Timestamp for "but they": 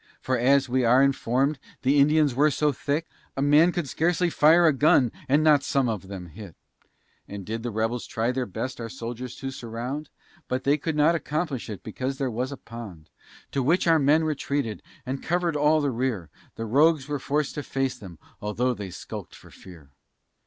10.47-10.75